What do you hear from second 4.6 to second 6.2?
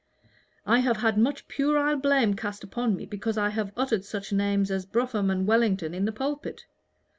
as Brougham and Wellington in the